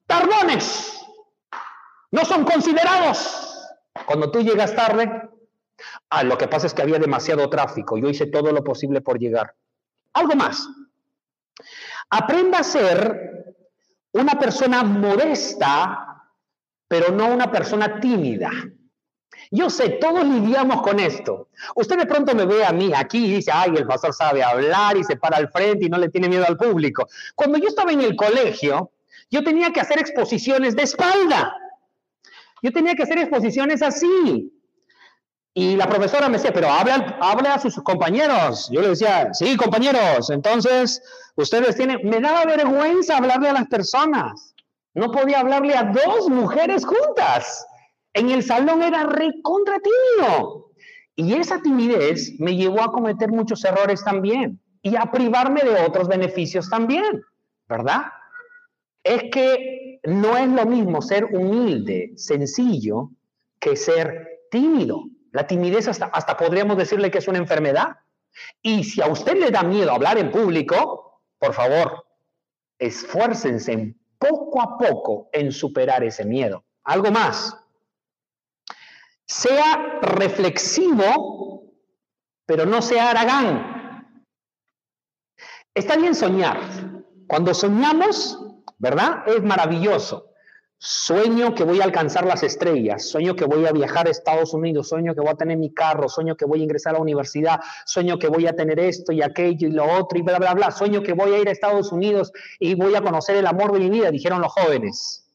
tardones, 0.06 1.00
no 2.10 2.24
son 2.24 2.44
considerados. 2.44 3.66
Cuando 4.06 4.30
tú 4.30 4.40
llegas 4.40 4.74
tarde, 4.74 5.10
ah, 6.10 6.22
lo 6.22 6.38
que 6.38 6.48
pasa 6.48 6.66
es 6.66 6.74
que 6.74 6.82
había 6.82 6.98
demasiado 6.98 7.48
tráfico, 7.50 7.98
yo 7.98 8.08
hice 8.08 8.26
todo 8.26 8.52
lo 8.52 8.64
posible 8.64 9.00
por 9.00 9.18
llegar. 9.18 9.54
Algo 10.12 10.34
más. 10.34 10.68
Aprenda 12.10 12.58
a 12.58 12.64
ser 12.64 13.54
una 14.12 14.38
persona 14.38 14.82
modesta, 14.82 16.24
pero 16.86 17.12
no 17.12 17.26
una 17.26 17.50
persona 17.50 18.00
tímida. 18.00 18.50
Yo 19.50 19.70
sé, 19.70 19.90
todos 20.00 20.24
lidiamos 20.24 20.82
con 20.82 21.00
esto. 21.00 21.48
Usted 21.74 21.98
de 21.98 22.06
pronto 22.06 22.34
me 22.34 22.44
ve 22.44 22.64
a 22.64 22.72
mí 22.72 22.92
aquí 22.94 23.26
y 23.26 23.32
dice, 23.36 23.50
ay, 23.52 23.72
el 23.76 23.86
pastor 23.86 24.12
sabe 24.12 24.42
hablar 24.42 24.96
y 24.96 25.04
se 25.04 25.16
para 25.16 25.38
al 25.38 25.48
frente 25.48 25.86
y 25.86 25.88
no 25.88 25.98
le 25.98 26.10
tiene 26.10 26.28
miedo 26.28 26.44
al 26.46 26.56
público. 26.56 27.08
Cuando 27.34 27.58
yo 27.58 27.68
estaba 27.68 27.92
en 27.92 28.00
el 28.00 28.14
colegio, 28.14 28.90
yo 29.30 29.42
tenía 29.42 29.72
que 29.72 29.80
hacer 29.80 29.98
exposiciones 29.98 30.76
de 30.76 30.82
espalda. 30.82 31.54
Yo 32.62 32.72
tenía 32.72 32.94
que 32.94 33.04
hacer 33.04 33.18
exposiciones 33.18 33.82
así. 33.82 34.52
Y 35.54 35.76
la 35.76 35.88
profesora 35.88 36.28
me 36.28 36.36
decía, 36.36 36.52
pero 36.52 36.70
hable, 36.70 37.48
a 37.48 37.58
sus 37.58 37.76
compañeros. 37.76 38.68
Yo 38.70 38.80
le 38.80 38.90
decía, 38.90 39.30
sí, 39.32 39.56
compañeros, 39.56 40.30
entonces 40.30 41.02
ustedes 41.36 41.74
tienen... 41.74 42.00
Me 42.04 42.20
daba 42.20 42.44
vergüenza 42.44 43.16
hablarle 43.16 43.48
a 43.48 43.54
las 43.54 43.66
personas. 43.66 44.54
No 44.94 45.10
podía 45.10 45.40
hablarle 45.40 45.74
a 45.74 45.84
dos 45.84 46.28
mujeres 46.28 46.84
juntas. 46.84 47.66
En 48.18 48.30
el 48.30 48.42
salón 48.42 48.82
era 48.82 49.04
recontra 49.04 49.78
tímido. 49.78 50.72
Y 51.14 51.34
esa 51.34 51.62
timidez 51.62 52.32
me 52.40 52.56
llevó 52.56 52.82
a 52.82 52.90
cometer 52.90 53.30
muchos 53.30 53.64
errores 53.64 54.02
también 54.02 54.60
y 54.82 54.96
a 54.96 55.12
privarme 55.12 55.60
de 55.62 55.84
otros 55.86 56.08
beneficios 56.08 56.68
también, 56.68 57.22
¿verdad? 57.68 58.06
Es 59.04 59.22
que 59.30 60.00
no 60.02 60.36
es 60.36 60.48
lo 60.48 60.66
mismo 60.66 61.00
ser 61.00 61.26
humilde, 61.26 62.12
sencillo, 62.16 63.10
que 63.60 63.76
ser 63.76 64.26
tímido. 64.50 65.04
La 65.30 65.46
timidez 65.46 65.86
hasta, 65.86 66.06
hasta 66.06 66.36
podríamos 66.36 66.76
decirle 66.76 67.12
que 67.12 67.18
es 67.18 67.28
una 67.28 67.38
enfermedad. 67.38 67.98
Y 68.62 68.82
si 68.82 69.00
a 69.00 69.06
usted 69.06 69.38
le 69.38 69.52
da 69.52 69.62
miedo 69.62 69.92
hablar 69.92 70.18
en 70.18 70.32
público, 70.32 71.22
por 71.38 71.54
favor, 71.54 72.04
esfuércense 72.80 73.94
poco 74.18 74.60
a 74.60 74.76
poco 74.76 75.28
en 75.32 75.52
superar 75.52 76.02
ese 76.02 76.24
miedo. 76.24 76.64
Algo 76.82 77.12
más. 77.12 77.56
Sea 79.28 80.00
reflexivo, 80.00 81.64
pero 82.46 82.64
no 82.64 82.80
sea 82.80 83.10
aragán. 83.10 83.78
Está 85.74 85.96
bien 85.96 86.14
soñar. 86.14 86.58
Cuando 87.28 87.52
soñamos, 87.52 88.38
¿verdad? 88.78 89.28
Es 89.28 89.42
maravilloso. 89.42 90.32
Sueño 90.80 91.54
que 91.54 91.64
voy 91.64 91.80
a 91.80 91.84
alcanzar 91.84 92.24
las 92.24 92.42
estrellas, 92.42 93.04
sueño 93.08 93.34
que 93.34 93.44
voy 93.44 93.66
a 93.66 93.72
viajar 93.72 94.06
a 94.06 94.10
Estados 94.10 94.54
Unidos, 94.54 94.88
sueño 94.88 95.12
que 95.12 95.20
voy 95.20 95.30
a 95.30 95.34
tener 95.34 95.58
mi 95.58 95.74
carro, 95.74 96.08
sueño 96.08 96.36
que 96.36 96.44
voy 96.44 96.60
a 96.60 96.62
ingresar 96.62 96.94
a 96.94 96.98
la 96.98 97.02
universidad, 97.02 97.60
sueño 97.84 98.18
que 98.18 98.28
voy 98.28 98.46
a 98.46 98.54
tener 98.54 98.78
esto 98.78 99.12
y 99.12 99.20
aquello 99.20 99.66
y 99.66 99.72
lo 99.72 99.84
otro 99.84 100.18
y 100.18 100.22
bla, 100.22 100.38
bla, 100.38 100.54
bla, 100.54 100.70
sueño 100.70 101.02
que 101.02 101.14
voy 101.14 101.34
a 101.34 101.38
ir 101.38 101.48
a 101.48 101.50
Estados 101.50 101.90
Unidos 101.90 102.32
y 102.60 102.74
voy 102.74 102.94
a 102.94 103.02
conocer 103.02 103.36
el 103.36 103.46
amor 103.48 103.72
de 103.72 103.80
mi 103.80 103.90
vida, 103.90 104.12
dijeron 104.12 104.40
los 104.40 104.52
jóvenes, 104.52 105.28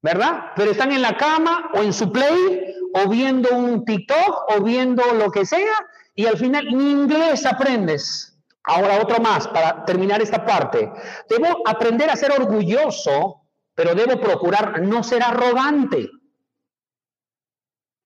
¿verdad? 0.00 0.52
Pero 0.54 0.70
están 0.70 0.92
en 0.92 1.02
la 1.02 1.16
cama 1.16 1.70
o 1.74 1.82
en 1.82 1.92
su 1.92 2.12
play 2.12 2.77
o 2.94 3.08
viendo 3.08 3.56
un 3.56 3.84
TikTok 3.84 4.50
o 4.56 4.62
viendo 4.62 5.02
lo 5.14 5.30
que 5.30 5.44
sea 5.44 5.74
y 6.14 6.26
al 6.26 6.36
final 6.36 6.66
ni 6.66 6.90
inglés 6.90 7.46
aprendes. 7.46 8.36
Ahora 8.64 9.00
otro 9.00 9.18
más 9.20 9.48
para 9.48 9.84
terminar 9.84 10.20
esta 10.20 10.44
parte. 10.44 10.92
Debo 11.28 11.62
aprender 11.66 12.10
a 12.10 12.16
ser 12.16 12.32
orgulloso, 12.32 13.42
pero 13.74 13.94
debo 13.94 14.20
procurar 14.20 14.82
no 14.82 15.02
ser 15.02 15.22
arrogante. 15.22 16.10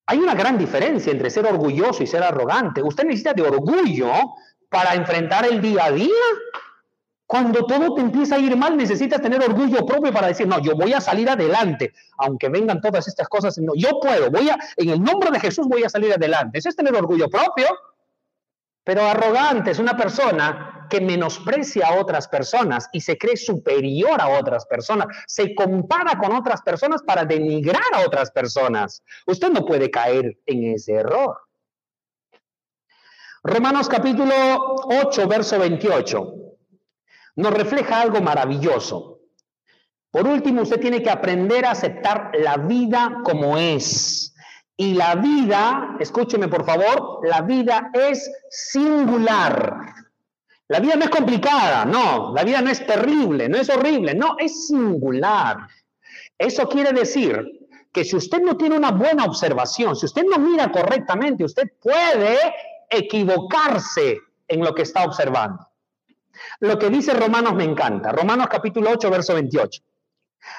Hay 0.06 0.18
una 0.18 0.34
gran 0.34 0.58
diferencia 0.58 1.10
entre 1.10 1.30
ser 1.30 1.46
orgulloso 1.46 2.02
y 2.02 2.06
ser 2.06 2.22
arrogante. 2.22 2.82
Usted 2.82 3.04
necesita 3.04 3.32
de 3.32 3.42
orgullo 3.42 4.12
para 4.68 4.94
enfrentar 4.94 5.46
el 5.46 5.60
día 5.60 5.86
a 5.86 5.90
día 5.90 6.10
Cuando 7.32 7.64
todo 7.64 7.94
te 7.94 8.02
empieza 8.02 8.34
a 8.34 8.38
ir 8.38 8.54
mal, 8.58 8.76
necesitas 8.76 9.22
tener 9.22 9.42
orgullo 9.42 9.86
propio 9.86 10.12
para 10.12 10.26
decir, 10.26 10.46
no, 10.46 10.60
yo 10.60 10.74
voy 10.74 10.92
a 10.92 11.00
salir 11.00 11.30
adelante, 11.30 11.94
aunque 12.18 12.50
vengan 12.50 12.78
todas 12.82 13.08
estas 13.08 13.26
cosas, 13.26 13.56
no, 13.56 13.72
yo 13.74 13.98
puedo, 14.02 14.30
voy 14.30 14.50
a, 14.50 14.58
en 14.76 14.90
el 14.90 15.02
nombre 15.02 15.30
de 15.30 15.40
Jesús 15.40 15.66
voy 15.66 15.82
a 15.82 15.88
salir 15.88 16.12
adelante. 16.12 16.58
Eso 16.58 16.68
es 16.68 16.76
tener 16.76 16.94
orgullo 16.94 17.30
propio, 17.30 17.68
pero 18.84 19.00
arrogante 19.00 19.70
es 19.70 19.78
una 19.78 19.96
persona 19.96 20.86
que 20.90 21.00
menosprecia 21.00 21.88
a 21.88 21.98
otras 21.98 22.28
personas 22.28 22.90
y 22.92 23.00
se 23.00 23.16
cree 23.16 23.38
superior 23.38 24.20
a 24.20 24.38
otras 24.38 24.66
personas, 24.66 25.06
se 25.26 25.54
compara 25.54 26.18
con 26.18 26.36
otras 26.36 26.60
personas 26.60 27.02
para 27.02 27.24
denigrar 27.24 27.94
a 27.94 28.06
otras 28.06 28.30
personas. 28.30 29.02
Usted 29.26 29.50
no 29.50 29.64
puede 29.64 29.90
caer 29.90 30.36
en 30.44 30.74
ese 30.74 30.96
error. 30.96 31.38
Romanos 33.42 33.88
capítulo 33.88 34.34
8, 34.84 35.26
verso 35.26 35.58
28 35.58 36.41
nos 37.36 37.52
refleja 37.52 38.00
algo 38.00 38.20
maravilloso. 38.20 39.20
Por 40.10 40.26
último, 40.26 40.62
usted 40.62 40.80
tiene 40.80 41.02
que 41.02 41.10
aprender 41.10 41.64
a 41.64 41.70
aceptar 41.70 42.32
la 42.34 42.58
vida 42.58 43.20
como 43.24 43.56
es. 43.56 44.34
Y 44.76 44.94
la 44.94 45.14
vida, 45.14 45.96
escúcheme 46.00 46.48
por 46.48 46.66
favor, 46.66 47.20
la 47.26 47.40
vida 47.42 47.90
es 47.94 48.30
singular. 48.50 49.76
La 50.68 50.80
vida 50.80 50.96
no 50.96 51.04
es 51.04 51.10
complicada, 51.10 51.84
no, 51.84 52.32
la 52.34 52.44
vida 52.44 52.62
no 52.62 52.70
es 52.70 52.86
terrible, 52.86 53.48
no 53.48 53.58
es 53.58 53.68
horrible, 53.68 54.14
no, 54.14 54.36
es 54.38 54.68
singular. 54.68 55.68
Eso 56.38 56.68
quiere 56.68 56.92
decir 56.92 57.68
que 57.92 58.04
si 58.04 58.16
usted 58.16 58.40
no 58.40 58.56
tiene 58.56 58.76
una 58.76 58.90
buena 58.90 59.24
observación, 59.24 59.94
si 59.94 60.06
usted 60.06 60.24
no 60.24 60.38
mira 60.38 60.72
correctamente, 60.72 61.44
usted 61.44 61.64
puede 61.80 62.38
equivocarse 62.88 64.18
en 64.48 64.64
lo 64.64 64.74
que 64.74 64.82
está 64.82 65.04
observando. 65.04 65.68
Lo 66.60 66.78
que 66.78 66.90
dice 66.90 67.12
Romanos 67.14 67.54
me 67.54 67.64
encanta. 67.64 68.12
Romanos 68.12 68.48
capítulo 68.50 68.90
8, 68.90 69.10
verso 69.10 69.34
28. 69.34 69.82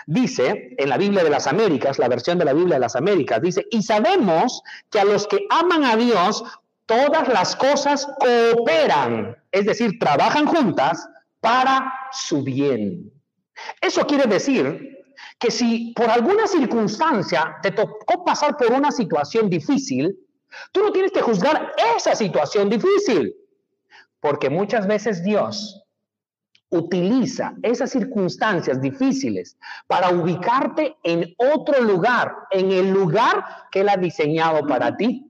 Dice 0.08 0.76
en 0.78 0.90
la 0.90 0.98
Biblia 0.98 1.24
de 1.24 1.30
las 1.30 1.48
Américas, 1.48 2.00
la 2.00 2.08
versión 2.08 2.38
de 2.38 2.46
la 2.46 2.54
Biblia 2.54 2.76
de 2.76 2.82
las 2.82 2.96
Américas, 2.96 3.42
dice, 3.42 3.66
y 3.70 3.84
sabemos 3.84 4.62
que 4.90 5.00
a 5.00 5.06
los 5.06 5.28
que 5.28 5.46
aman 5.50 5.84
a 5.84 5.96
Dios, 5.96 6.44
todas 6.86 7.28
las 7.28 7.56
cosas 7.56 8.08
cooperan, 8.20 9.36
es 9.52 9.66
decir, 9.66 10.00
trabajan 10.00 10.46
juntas 10.46 11.08
para 11.40 11.94
su 12.12 12.44
bien. 12.44 13.12
Eso 13.82 14.06
quiere 14.08 14.26
decir 14.26 14.94
que 15.38 15.52
si 15.52 15.94
por 15.96 16.10
alguna 16.10 16.48
circunstancia 16.48 17.58
te 17.62 17.72
tocó 17.72 18.24
pasar 18.24 18.58
por 18.58 18.72
una 18.72 18.92
situación 18.92 19.50
difícil, 19.50 20.18
tú 20.72 20.82
no 20.82 20.92
tienes 20.92 21.12
que 21.12 21.22
juzgar 21.22 21.74
esa 21.96 22.16
situación 22.16 22.70
difícil, 22.70 23.36
porque 24.24 24.50
muchas 24.50 24.88
veces 24.88 25.22
Dios 25.22 25.84
utiliza 26.70 27.56
esas 27.62 27.92
circunstancias 27.92 28.80
difíciles 28.80 29.58
para 29.86 30.12
ubicarte 30.12 30.96
en 31.04 31.36
otro 31.38 31.82
lugar, 31.82 32.34
en 32.50 32.72
el 32.72 32.90
lugar 32.90 33.44
que 33.70 33.82
Él 33.82 33.90
ha 33.90 33.98
diseñado 33.98 34.66
para 34.66 34.96
ti. 34.96 35.30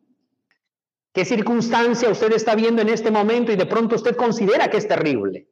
¿Qué 1.12 1.26
circunstancia 1.26 2.08
usted 2.08 2.34
está 2.34 2.54
viendo 2.54 2.84
en 2.84 2.90
este 2.90 3.10
momento 3.10 3.52
y 3.52 3.56
de 3.56 3.66
pronto 3.66 3.96
usted 3.96 4.16
considera 4.16 4.70
que 4.70 4.78
es 4.78 4.88
terrible? 4.88 5.50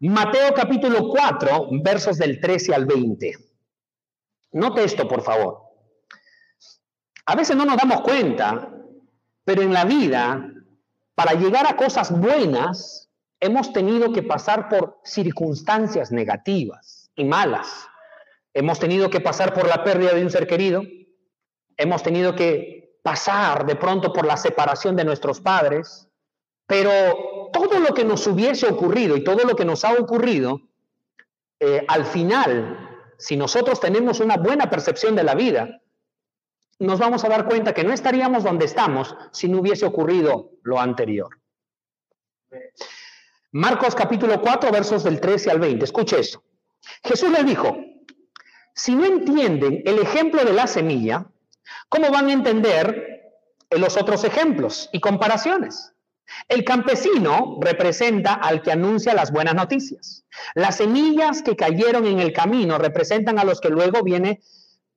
Mateo 0.00 0.52
capítulo 0.54 1.08
4, 1.08 1.68
versos 1.82 2.18
del 2.18 2.42
13 2.42 2.74
al 2.74 2.84
20. 2.84 3.38
Note 4.52 4.84
esto, 4.84 5.08
por 5.08 5.22
favor. 5.22 5.62
A 7.24 7.34
veces 7.34 7.56
no 7.56 7.64
nos 7.64 7.78
damos 7.78 8.02
cuenta, 8.02 8.70
pero 9.44 9.62
en 9.62 9.72
la 9.72 9.86
vida, 9.86 10.50
para 11.14 11.34
llegar 11.34 11.66
a 11.66 11.76
cosas 11.76 12.10
buenas, 12.10 13.10
hemos 13.40 13.72
tenido 13.72 14.12
que 14.12 14.22
pasar 14.22 14.68
por 14.68 14.98
circunstancias 15.04 16.10
negativas 16.10 17.10
y 17.14 17.24
malas. 17.24 17.86
Hemos 18.52 18.78
tenido 18.78 19.10
que 19.10 19.20
pasar 19.20 19.52
por 19.52 19.68
la 19.68 19.84
pérdida 19.84 20.14
de 20.14 20.22
un 20.22 20.30
ser 20.30 20.46
querido. 20.46 20.82
Hemos 21.76 22.02
tenido 22.02 22.34
que 22.34 22.98
pasar 23.02 23.66
de 23.66 23.76
pronto 23.76 24.12
por 24.12 24.26
la 24.26 24.36
separación 24.36 24.96
de 24.96 25.04
nuestros 25.04 25.40
padres. 25.40 26.08
Pero 26.66 27.50
todo 27.52 27.78
lo 27.78 27.94
que 27.94 28.04
nos 28.04 28.26
hubiese 28.26 28.66
ocurrido 28.66 29.16
y 29.16 29.24
todo 29.24 29.44
lo 29.44 29.54
que 29.54 29.64
nos 29.64 29.84
ha 29.84 29.92
ocurrido, 29.92 30.60
eh, 31.60 31.84
al 31.88 32.06
final, 32.06 33.02
si 33.18 33.36
nosotros 33.36 33.78
tenemos 33.80 34.20
una 34.20 34.36
buena 34.36 34.70
percepción 34.70 35.14
de 35.14 35.24
la 35.24 35.34
vida, 35.34 35.80
nos 36.84 37.00
vamos 37.00 37.24
a 37.24 37.28
dar 37.28 37.46
cuenta 37.46 37.74
que 37.74 37.84
no 37.84 37.92
estaríamos 37.92 38.44
donde 38.44 38.66
estamos 38.66 39.16
si 39.32 39.48
no 39.48 39.60
hubiese 39.60 39.86
ocurrido 39.86 40.50
lo 40.62 40.78
anterior. 40.80 41.40
Marcos 43.52 43.94
capítulo 43.94 44.40
4, 44.40 44.70
versos 44.70 45.04
del 45.04 45.20
13 45.20 45.50
al 45.50 45.60
20. 45.60 45.84
Escuche 45.84 46.18
eso. 46.18 46.42
Jesús 47.02 47.30
les 47.30 47.46
dijo, 47.46 47.76
si 48.74 48.94
no 48.94 49.04
entienden 49.04 49.82
el 49.84 49.98
ejemplo 50.00 50.44
de 50.44 50.52
la 50.52 50.66
semilla, 50.66 51.26
¿cómo 51.88 52.10
van 52.10 52.28
a 52.28 52.32
entender 52.32 53.32
los 53.70 53.96
otros 53.96 54.24
ejemplos 54.24 54.90
y 54.92 55.00
comparaciones? 55.00 55.92
El 56.48 56.64
campesino 56.64 57.58
representa 57.60 58.34
al 58.34 58.62
que 58.62 58.72
anuncia 58.72 59.14
las 59.14 59.30
buenas 59.30 59.54
noticias. 59.54 60.24
Las 60.54 60.76
semillas 60.78 61.42
que 61.42 61.56
cayeron 61.56 62.06
en 62.06 62.18
el 62.18 62.32
camino 62.32 62.78
representan 62.78 63.38
a 63.38 63.44
los 63.44 63.60
que 63.60 63.68
luego 63.68 64.02
viene, 64.02 64.40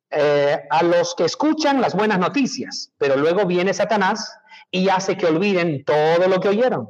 eh, 0.10 0.58
a 0.70 0.84
los 0.84 1.16
que 1.16 1.26
escuchan 1.26 1.82
las 1.82 1.94
buenas 1.94 2.20
noticias, 2.20 2.92
pero 2.98 3.18
luego 3.18 3.46
viene 3.46 3.74
Satanás 3.74 4.32
y 4.72 4.90
hace 4.90 5.18
que 5.18 5.26
olviden 5.26 5.84
todo 5.84 6.28
lo 6.28 6.40
que 6.40 6.50
oyeron. 6.50 6.88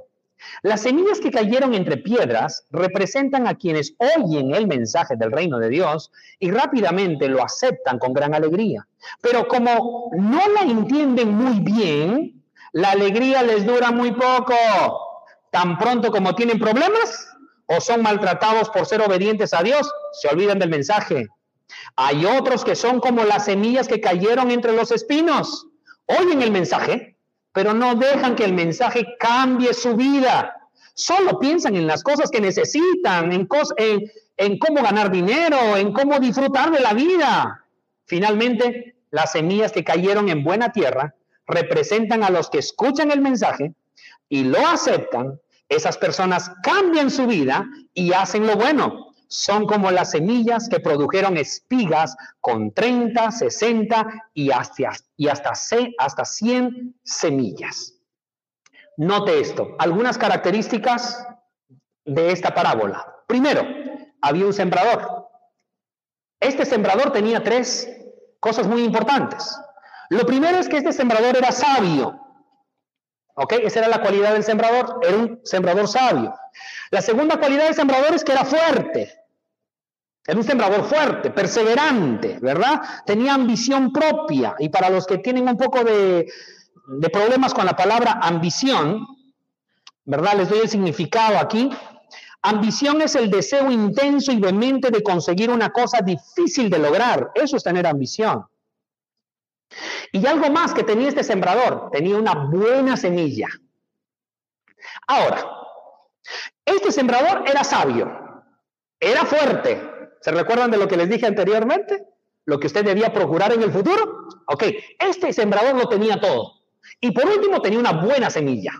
Las 0.61 0.81
semillas 0.81 1.19
que 1.19 1.31
cayeron 1.31 1.73
entre 1.73 1.97
piedras 1.97 2.65
representan 2.71 3.47
a 3.47 3.55
quienes 3.55 3.95
oyen 3.97 4.53
el 4.53 4.67
mensaje 4.67 5.15
del 5.15 5.31
reino 5.31 5.59
de 5.59 5.69
Dios 5.69 6.11
y 6.39 6.51
rápidamente 6.51 7.27
lo 7.27 7.43
aceptan 7.43 7.99
con 7.99 8.13
gran 8.13 8.33
alegría. 8.33 8.87
Pero 9.21 9.47
como 9.47 10.11
no 10.15 10.41
la 10.49 10.61
entienden 10.61 11.33
muy 11.33 11.59
bien, 11.59 12.43
la 12.71 12.91
alegría 12.91 13.43
les 13.43 13.65
dura 13.65 13.91
muy 13.91 14.11
poco. 14.11 14.53
Tan 15.51 15.77
pronto 15.77 16.11
como 16.11 16.35
tienen 16.35 16.59
problemas 16.59 17.29
o 17.65 17.81
son 17.81 18.01
maltratados 18.01 18.69
por 18.69 18.85
ser 18.85 19.01
obedientes 19.01 19.53
a 19.53 19.63
Dios, 19.63 19.91
se 20.13 20.27
olvidan 20.27 20.59
del 20.59 20.69
mensaje. 20.69 21.27
Hay 21.95 22.25
otros 22.25 22.63
que 22.63 22.75
son 22.75 22.99
como 22.99 23.23
las 23.23 23.45
semillas 23.45 23.87
que 23.87 24.01
cayeron 24.01 24.51
entre 24.51 24.73
los 24.73 24.91
espinos. 24.91 25.67
Oyen 26.05 26.41
el 26.41 26.51
mensaje, 26.51 27.17
pero 27.51 27.73
no 27.73 27.95
dejan 27.95 28.35
que 28.35 28.45
el 28.45 28.53
mensaje 28.53 29.05
cambie 29.19 29.73
su 29.73 29.95
vida. 29.95 30.53
Solo 30.93 31.39
piensan 31.39 31.75
en 31.75 31.87
las 31.87 32.03
cosas 32.03 32.31
que 32.31 32.41
necesitan, 32.41 33.31
en, 33.31 33.47
en, 34.37 34.59
cómo 34.59 34.81
ganar 34.81 35.11
dinero, 35.11 35.77
en 35.77 35.93
cómo 35.93 36.19
disfrutar 36.19 36.71
de 36.71 36.79
la 36.79 36.93
vida. 36.93 37.65
Finalmente, 38.05 38.95
las 39.11 39.31
semillas 39.31 39.71
que 39.71 39.83
cayeron 39.83 40.29
en 40.29 40.43
buena 40.43 40.71
tierra 40.71 41.13
representan 41.45 42.23
a 42.23 42.29
los 42.29 42.49
que 42.49 42.59
escuchan 42.59 43.11
el 43.11 43.21
mensaje 43.21 43.73
y 44.29 44.43
lo 44.43 44.65
aceptan. 44.67 45.39
Esas 45.69 45.97
personas 45.97 46.51
cambian 46.63 47.11
su 47.11 47.27
vida 47.27 47.67
y 47.93 48.13
hacen 48.13 48.47
lo 48.47 48.55
bueno 48.55 49.06
son 49.27 49.65
como 49.65 49.91
las 49.91 50.11
semillas 50.11 50.69
que 50.69 50.79
produjeron 50.79 51.37
espigas 51.37 52.15
con 52.39 52.71
30, 52.71 53.31
60 53.31 54.29
y 54.33 54.51
hasta, 54.51 54.91
y 55.15 55.27
hasta, 55.27 55.53
hasta 55.97 56.25
100 56.25 56.95
semillas. 57.03 57.93
Note 58.97 59.39
esto, 59.39 59.75
algunas 59.77 60.17
características 60.17 61.27
de 62.05 62.31
esta 62.31 62.53
parábola. 62.53 63.05
Primero, 63.27 63.63
había 64.21 64.45
un 64.45 64.53
sembrador. 64.53 65.29
Este 66.39 66.65
sembrador 66.65 67.11
tenía 67.11 67.43
tres 67.43 67.89
cosas 68.39 68.67
muy 68.67 68.83
importantes. 68.83 69.59
Lo 70.09 70.25
primero 70.25 70.57
es 70.57 70.69
que 70.69 70.77
este 70.77 70.93
sembrador 70.93 71.35
era 71.35 71.51
sabio. 71.51 72.26
¿Ok? 73.39 73.53
Esa 73.63 73.79
era 73.79 73.87
la 73.87 74.01
cualidad 74.01 74.33
del 74.33 74.43
sembrador, 74.43 74.99
era 75.03 75.15
un 75.15 75.39
sembrador 75.43 75.87
sabio. 75.87 76.33
La 76.89 77.03
segunda 77.03 77.37
cualidad 77.37 77.65
del 77.65 77.75
sembrador 77.75 78.15
es 78.15 78.23
que 78.23 78.31
era 78.31 78.43
fuerte. 78.43 79.13
Era 80.25 80.39
un 80.39 80.43
sembrador 80.43 80.83
fuerte, 80.85 81.29
perseverante, 81.29 82.39
¿verdad? 82.41 82.81
Tenía 83.05 83.35
ambición 83.35 83.93
propia. 83.93 84.55
Y 84.57 84.69
para 84.69 84.89
los 84.89 85.05
que 85.05 85.19
tienen 85.19 85.47
un 85.47 85.55
poco 85.55 85.83
de, 85.83 86.27
de 86.87 87.09
problemas 87.09 87.53
con 87.53 87.67
la 87.67 87.75
palabra 87.75 88.19
ambición, 88.23 89.05
¿verdad? 90.03 90.33
Les 90.37 90.49
doy 90.49 90.59
el 90.63 90.69
significado 90.69 91.37
aquí. 91.37 91.69
Ambición 92.41 93.03
es 93.03 93.13
el 93.15 93.29
deseo 93.29 93.69
intenso 93.69 94.31
y 94.31 94.39
vehemente 94.39 94.89
de 94.89 95.03
conseguir 95.03 95.51
una 95.51 95.69
cosa 95.69 96.01
difícil 96.01 96.71
de 96.71 96.79
lograr. 96.79 97.29
Eso 97.35 97.55
es 97.55 97.63
tener 97.63 97.85
ambición. 97.85 98.45
Y 100.11 100.25
algo 100.25 100.49
más 100.49 100.73
que 100.73 100.83
tenía 100.83 101.09
este 101.09 101.23
sembrador, 101.23 101.89
tenía 101.91 102.17
una 102.17 102.33
buena 102.33 102.97
semilla. 102.97 103.47
Ahora, 105.07 105.43
este 106.65 106.91
sembrador 106.91 107.43
era 107.47 107.63
sabio, 107.63 108.43
era 108.99 109.25
fuerte, 109.25 109.97
¿Se 110.21 110.31
recuerdan 110.31 110.71
de 110.71 110.77
lo 110.77 110.87
que 110.87 110.97
les 110.97 111.09
dije 111.09 111.25
anteriormente? 111.25 112.05
Lo 112.45 112.59
que 112.59 112.67
usted 112.67 112.83
debía 112.83 113.13
procurar 113.13 113.53
en 113.53 113.63
el 113.63 113.71
futuro. 113.71 114.27
Ok, 114.47 114.63
este 114.99 115.31
sembrador 115.31 115.75
lo 115.75 115.87
tenía 115.87 116.19
todo. 116.19 116.53
Y 116.99 117.11
por 117.11 117.25
último 117.27 117.61
tenía 117.61 117.79
una 117.79 117.93
buena 117.93 118.29
semilla. 118.29 118.73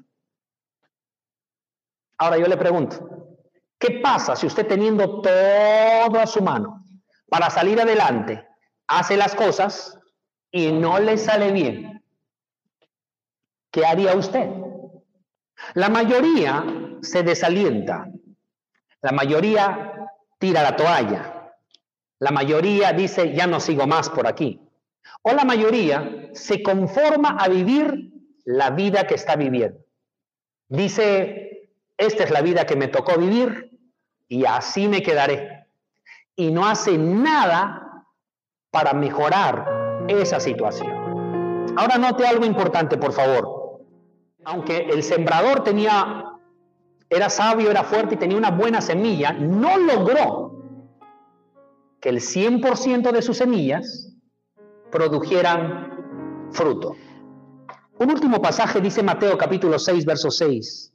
Ahora 2.17 2.37
yo 2.37 2.47
le 2.47 2.57
pregunto, 2.57 3.27
¿Qué 3.79 3.99
pasa 4.01 4.35
si 4.35 4.47
usted 4.47 4.65
teniendo 4.65 5.21
todo 5.21 6.19
a 6.19 6.25
su 6.25 6.41
mano 6.41 6.83
para 7.29 7.49
salir 7.51 7.79
adelante, 7.79 8.47
hace 8.87 9.15
las 9.15 9.35
cosas 9.35 9.99
y 10.51 10.71
no 10.71 10.99
le 10.99 11.17
sale 11.17 11.51
bien? 11.51 12.03
¿Qué 13.71 13.85
haría 13.85 14.15
usted? 14.15 14.49
La 15.73 15.89
mayoría 15.89 16.63
se 17.01 17.23
desalienta. 17.23 18.07
La 19.01 19.11
mayoría 19.11 20.09
tira 20.39 20.63
la 20.63 20.75
toalla. 20.75 21.53
La 22.19 22.31
mayoría 22.31 22.93
dice, 22.93 23.33
ya 23.33 23.45
no 23.47 23.59
sigo 23.59 23.85
más 23.85 24.09
por 24.09 24.27
aquí. 24.27 24.59
O 25.21 25.33
la 25.33 25.43
mayoría 25.45 26.29
se 26.33 26.63
conforma 26.63 27.37
a 27.39 27.47
vivir 27.47 28.11
la 28.45 28.71
vida 28.71 29.05
que 29.05 29.15
está 29.15 29.35
viviendo. 29.35 29.79
Dice, 30.69 31.71
esta 31.97 32.23
es 32.23 32.31
la 32.31 32.41
vida 32.41 32.65
que 32.65 32.75
me 32.75 32.87
tocó 32.87 33.17
vivir 33.17 33.71
y 34.27 34.45
así 34.45 34.87
me 34.87 35.03
quedaré. 35.03 35.67
Y 36.35 36.51
no 36.51 36.67
hace 36.67 36.97
nada 36.97 38.05
para 38.71 38.93
mejorar 38.93 39.76
esa 40.07 40.39
situación. 40.39 41.07
Ahora 41.75 41.97
note 41.97 42.25
algo 42.25 42.45
importante, 42.45 42.97
por 42.97 43.13
favor. 43.13 43.83
Aunque 44.45 44.87
el 44.89 45.03
sembrador 45.03 45.63
tenía, 45.63 46.25
era 47.09 47.29
sabio, 47.29 47.69
era 47.69 47.83
fuerte 47.83 48.15
y 48.15 48.17
tenía 48.17 48.37
una 48.37 48.51
buena 48.51 48.81
semilla, 48.81 49.33
no 49.33 49.77
logró 49.77 50.47
que 51.99 52.09
el 52.09 52.19
100% 52.19 53.11
de 53.11 53.21
sus 53.21 53.37
semillas 53.37 54.15
produjeran 54.91 56.47
fruto. 56.51 56.95
Un 57.99 58.11
último 58.11 58.41
pasaje 58.41 58.79
dice 58.79 59.03
Mateo 59.03 59.37
capítulo 59.37 59.79
6, 59.79 60.05
verso 60.05 60.31
6, 60.31 60.93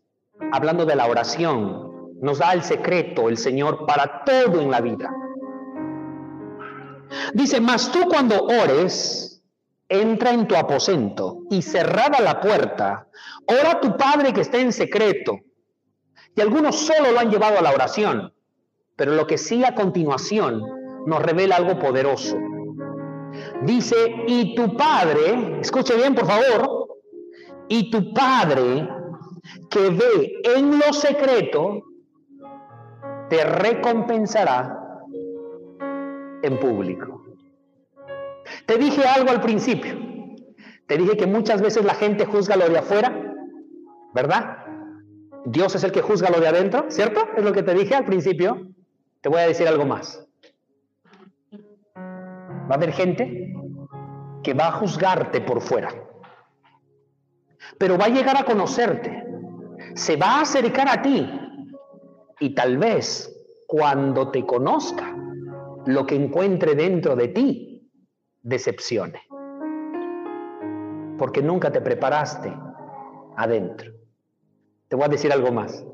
hablando 0.52 0.86
de 0.86 0.96
la 0.96 1.06
oración, 1.06 2.10
nos 2.20 2.38
da 2.38 2.52
el 2.52 2.62
secreto 2.62 3.28
el 3.28 3.36
Señor 3.36 3.84
para 3.86 4.22
todo 4.24 4.60
en 4.60 4.70
la 4.70 4.80
vida. 4.80 5.10
Dice, 7.34 7.60
mas 7.60 7.90
tú 7.92 8.00
cuando 8.08 8.44
ores, 8.44 9.42
entra 9.88 10.32
en 10.32 10.48
tu 10.48 10.56
aposento 10.56 11.42
y 11.50 11.60
cerrada 11.60 12.20
la 12.20 12.40
puerta, 12.40 13.08
ora 13.46 13.72
a 13.72 13.80
tu 13.80 13.96
Padre 13.96 14.32
que 14.32 14.40
está 14.40 14.58
en 14.58 14.72
secreto. 14.72 15.38
Y 16.34 16.40
algunos 16.40 16.76
solo 16.76 17.12
lo 17.12 17.20
han 17.20 17.30
llevado 17.30 17.58
a 17.58 17.62
la 17.62 17.72
oración, 17.72 18.32
pero 18.96 19.14
lo 19.14 19.26
que 19.26 19.36
sigue 19.36 19.66
a 19.66 19.74
continuación 19.74 20.62
nos 21.06 21.22
revela 21.22 21.56
algo 21.56 21.78
poderoso. 21.78 22.38
Dice, 23.62 23.96
y 24.26 24.54
tu 24.54 24.76
Padre, 24.76 25.60
escuche 25.60 25.94
bien 25.96 26.14
por 26.14 26.26
favor, 26.26 26.88
y 27.68 27.90
tu 27.90 28.14
Padre 28.14 28.88
que 29.68 29.90
ve 29.90 30.40
en 30.56 30.78
lo 30.78 30.92
secreto, 30.92 31.82
te 33.28 33.44
recompensará 33.44 34.81
en 36.42 36.58
público. 36.58 37.24
Te 38.66 38.76
dije 38.78 39.04
algo 39.04 39.30
al 39.30 39.40
principio. 39.40 39.94
Te 40.86 40.96
dije 40.96 41.16
que 41.16 41.26
muchas 41.26 41.62
veces 41.62 41.84
la 41.84 41.94
gente 41.94 42.26
juzga 42.26 42.56
lo 42.56 42.68
de 42.68 42.78
afuera, 42.78 43.34
¿verdad? 44.14 44.58
Dios 45.44 45.74
es 45.74 45.84
el 45.84 45.92
que 45.92 46.02
juzga 46.02 46.30
lo 46.30 46.40
de 46.40 46.48
adentro, 46.48 46.86
¿cierto? 46.88 47.26
Es 47.36 47.44
lo 47.44 47.52
que 47.52 47.62
te 47.62 47.74
dije 47.74 47.94
al 47.94 48.04
principio. 48.04 48.68
Te 49.20 49.28
voy 49.28 49.40
a 49.40 49.46
decir 49.46 49.66
algo 49.68 49.84
más. 49.84 50.26
Va 51.96 52.70
a 52.70 52.74
haber 52.74 52.92
gente 52.92 53.54
que 54.42 54.54
va 54.54 54.68
a 54.68 54.72
juzgarte 54.72 55.40
por 55.40 55.60
fuera 55.60 55.88
pero 57.78 57.98
va 57.98 58.06
a 58.06 58.10
llegar 58.10 58.36
a 58.36 58.44
conocerte, 58.44 59.24
se 59.94 60.16
va 60.16 60.38
a 60.38 60.40
acercar 60.42 60.88
a 60.88 61.02
ti 61.02 61.28
y 62.40 62.54
tal 62.54 62.78
vez 62.78 63.28
cuando 63.66 64.30
te 64.30 64.44
conozca, 64.44 65.16
lo 65.86 66.06
que 66.06 66.14
encuentre 66.14 66.74
dentro 66.74 67.16
de 67.16 67.28
ti 67.28 67.90
decepcione. 68.42 69.22
Porque 71.18 71.42
nunca 71.42 71.70
te 71.70 71.80
preparaste 71.80 72.52
adentro. 73.36 73.92
Te 74.88 74.96
voy 74.96 75.06
a 75.06 75.08
decir 75.08 75.32
algo 75.32 75.52
más. 75.52 75.84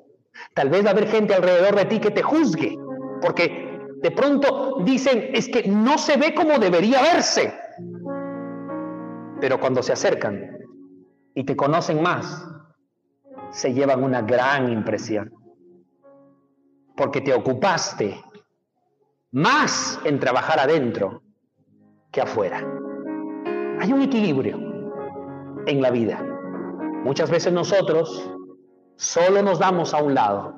Tal 0.54 0.70
vez 0.70 0.84
va 0.84 0.88
a 0.88 0.92
haber 0.92 1.08
gente 1.08 1.34
alrededor 1.34 1.76
de 1.76 1.84
ti 1.86 2.00
que 2.00 2.10
te 2.10 2.22
juzgue, 2.22 2.78
porque 3.20 3.78
de 4.02 4.10
pronto 4.10 4.78
dicen, 4.84 5.30
es 5.32 5.48
que 5.48 5.68
no 5.68 5.98
se 5.98 6.16
ve 6.16 6.34
como 6.34 6.58
debería 6.58 7.02
verse. 7.02 7.52
Pero 9.40 9.58
cuando 9.60 9.82
se 9.82 9.92
acercan, 9.92 10.58
y 11.34 11.44
te 11.44 11.54
conocen 11.54 12.02
más, 12.02 12.48
se 13.50 13.72
llevan 13.72 14.02
una 14.02 14.22
gran 14.22 14.72
impresión. 14.72 15.32
Porque 16.96 17.20
te 17.20 17.32
ocupaste 17.32 18.20
más 19.30 19.98
en 20.04 20.18
trabajar 20.20 20.58
adentro 20.58 21.22
que 22.10 22.20
afuera. 22.20 22.58
Hay 23.80 23.92
un 23.92 24.02
equilibrio 24.02 24.56
en 25.66 25.82
la 25.82 25.90
vida. 25.90 26.24
Muchas 27.04 27.30
veces 27.30 27.52
nosotros 27.52 28.30
solo 28.96 29.42
nos 29.42 29.58
damos 29.58 29.94
a 29.94 30.02
un 30.02 30.14
lado, 30.14 30.54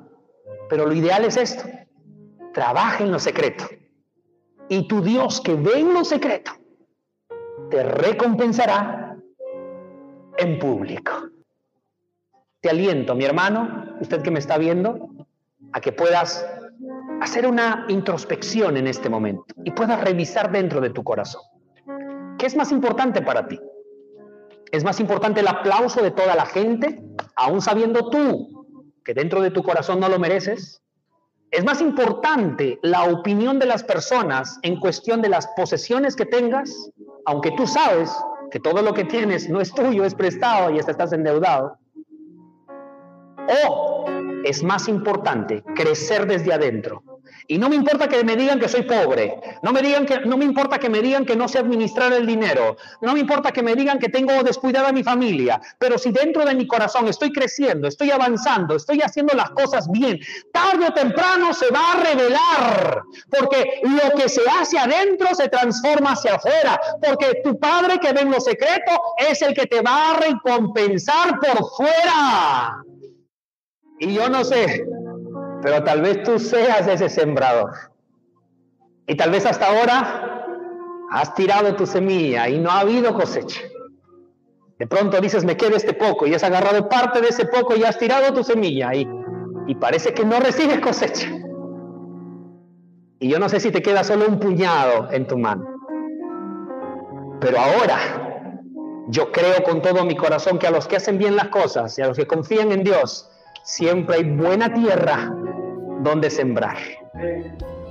pero 0.69 0.85
lo 0.85 0.93
ideal 0.93 1.25
es 1.25 1.37
esto. 1.37 1.63
Trabaja 2.53 3.03
en 3.03 3.11
lo 3.11 3.19
secreto. 3.19 3.65
Y 4.69 4.87
tu 4.87 5.01
Dios 5.01 5.41
que 5.41 5.55
ve 5.55 5.79
en 5.79 5.93
lo 5.93 6.05
secreto, 6.05 6.51
te 7.69 7.83
recompensará 7.83 9.17
en 10.37 10.59
público. 10.59 11.11
Te 12.61 12.69
aliento, 12.69 13.15
mi 13.15 13.25
hermano, 13.25 13.97
usted 13.99 14.21
que 14.21 14.31
me 14.31 14.39
está 14.39 14.57
viendo, 14.57 15.09
a 15.73 15.81
que 15.81 15.91
puedas 15.91 16.45
hacer 17.21 17.45
una 17.45 17.85
introspección 17.87 18.77
en 18.77 18.87
este 18.87 19.07
momento 19.07 19.53
y 19.63 19.71
puedas 19.71 20.01
revisar 20.01 20.51
dentro 20.51 20.81
de 20.81 20.89
tu 20.89 21.03
corazón. 21.03 21.43
¿Qué 22.39 22.47
es 22.47 22.55
más 22.55 22.71
importante 22.71 23.21
para 23.21 23.47
ti? 23.47 23.59
¿Es 24.71 24.83
más 24.83 24.99
importante 24.99 25.41
el 25.41 25.47
aplauso 25.47 26.01
de 26.01 26.09
toda 26.09 26.35
la 26.35 26.47
gente, 26.47 26.99
aún 27.35 27.61
sabiendo 27.61 28.09
tú 28.09 28.65
que 29.05 29.13
dentro 29.13 29.41
de 29.41 29.51
tu 29.51 29.61
corazón 29.61 29.99
no 29.99 30.09
lo 30.09 30.17
mereces? 30.17 30.81
¿Es 31.51 31.63
más 31.63 31.79
importante 31.79 32.79
la 32.81 33.03
opinión 33.03 33.59
de 33.59 33.67
las 33.67 33.83
personas 33.83 34.57
en 34.63 34.79
cuestión 34.79 35.21
de 35.21 35.29
las 35.29 35.45
posesiones 35.55 36.15
que 36.15 36.25
tengas, 36.25 36.89
aunque 37.25 37.51
tú 37.51 37.67
sabes 37.67 38.11
que 38.49 38.59
todo 38.59 38.81
lo 38.81 38.95
que 38.95 39.03
tienes 39.03 39.47
no 39.47 39.61
es 39.61 39.71
tuyo, 39.71 40.05
es 40.05 40.15
prestado 40.15 40.71
y 40.71 40.79
hasta 40.79 40.91
estás 40.91 41.13
endeudado. 41.13 41.77
O 43.67 44.05
es 44.43 44.63
más 44.63 44.87
importante 44.87 45.63
crecer 45.75 46.25
desde 46.25 46.53
adentro 46.53 47.03
y 47.47 47.57
no 47.57 47.69
me 47.69 47.75
importa 47.75 48.07
que 48.07 48.23
me 48.23 48.35
digan 48.35 48.59
que 48.59 48.69
soy 48.69 48.83
pobre, 48.83 49.35
no 49.61 49.71
me, 49.71 49.81
digan 49.81 50.05
que, 50.05 50.19
no 50.21 50.37
me 50.37 50.45
importa 50.45 50.79
que 50.79 50.89
me 50.89 51.01
digan 51.01 51.25
que 51.25 51.35
no 51.35 51.47
sé 51.47 51.59
administrar 51.59 52.13
el 52.13 52.25
dinero, 52.25 52.77
no 53.01 53.13
me 53.13 53.19
importa 53.19 53.51
que 53.51 53.63
me 53.63 53.75
digan 53.75 53.99
que 53.99 54.09
tengo 54.09 54.43
descuidada 54.43 54.89
a 54.89 54.93
mi 54.93 55.03
familia, 55.03 55.61
pero 55.77 55.97
si 55.97 56.11
dentro 56.11 56.45
de 56.45 56.55
mi 56.55 56.67
corazón 56.67 57.07
estoy 57.07 57.31
creciendo, 57.31 57.87
estoy 57.87 58.11
avanzando, 58.11 58.75
estoy 58.75 59.01
haciendo 59.01 59.35
las 59.35 59.51
cosas 59.51 59.89
bien, 59.89 60.19
tarde 60.51 60.87
o 60.87 60.93
temprano 60.93 61.53
se 61.53 61.69
va 61.69 61.93
a 61.93 62.03
revelar, 62.03 63.01
porque 63.29 63.81
lo 63.83 64.17
que 64.17 64.29
se 64.29 64.41
hace 64.49 64.77
adentro 64.77 65.33
se 65.35 65.49
transforma 65.49 66.11
hacia 66.11 66.35
afuera, 66.35 66.79
porque 67.01 67.41
tu 67.43 67.59
Padre 67.59 67.99
que 67.99 68.13
ve 68.13 68.21
en 68.21 68.31
lo 68.31 68.39
secreto 68.39 68.91
es 69.17 69.41
el 69.41 69.53
que 69.53 69.67
te 69.67 69.81
va 69.81 70.11
a 70.11 70.13
recompensar 70.19 71.39
por 71.39 71.69
fuera. 71.75 72.83
Y 73.99 74.13
yo 74.13 74.29
no 74.29 74.43
sé, 74.43 74.83
pero 75.61 75.83
tal 75.83 76.01
vez 76.01 76.23
tú 76.23 76.39
seas 76.39 76.87
ese 76.87 77.09
sembrador. 77.09 77.71
Y 79.07 79.15
tal 79.15 79.31
vez 79.31 79.45
hasta 79.45 79.67
ahora 79.67 80.45
has 81.11 81.35
tirado 81.35 81.75
tu 81.75 81.85
semilla 81.85 82.47
y 82.47 82.59
no 82.59 82.69
ha 82.69 82.79
habido 82.79 83.13
cosecha. 83.13 83.61
De 84.79 84.87
pronto 84.87 85.19
dices, 85.21 85.45
me 85.45 85.57
queda 85.57 85.77
este 85.77 85.93
poco 85.93 86.25
y 86.25 86.33
has 86.33 86.43
agarrado 86.43 86.89
parte 86.89 87.21
de 87.21 87.27
ese 87.27 87.45
poco 87.45 87.75
y 87.75 87.83
has 87.83 87.97
tirado 87.99 88.33
tu 88.33 88.43
semilla 88.43 88.95
y, 88.95 89.07
y 89.67 89.75
parece 89.75 90.13
que 90.13 90.25
no 90.25 90.39
recibes 90.39 90.79
cosecha. 90.79 91.27
Y 93.19 93.29
yo 93.29 93.37
no 93.37 93.49
sé 93.49 93.59
si 93.59 93.69
te 93.69 93.83
queda 93.83 94.03
solo 94.03 94.27
un 94.27 94.39
puñado 94.39 95.11
en 95.11 95.27
tu 95.27 95.37
mano. 95.37 95.65
Pero 97.39 97.59
ahora 97.59 97.97
yo 99.09 99.31
creo 99.31 99.63
con 99.63 99.81
todo 99.81 100.05
mi 100.05 100.15
corazón 100.15 100.57
que 100.57 100.67
a 100.67 100.71
los 100.71 100.87
que 100.87 100.95
hacen 100.95 101.17
bien 101.17 101.35
las 101.35 101.49
cosas 101.49 101.97
y 101.99 102.01
a 102.01 102.07
los 102.07 102.17
que 102.17 102.25
confían 102.25 102.71
en 102.71 102.83
Dios, 102.83 103.29
siempre 103.63 104.15
hay 104.17 104.23
buena 104.23 104.73
tierra 104.73 105.31
donde 106.03 106.29
sembrar. 106.29 106.77